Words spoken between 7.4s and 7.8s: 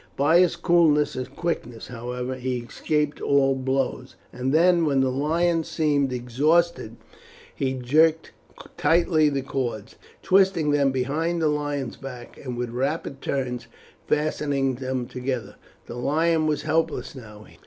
he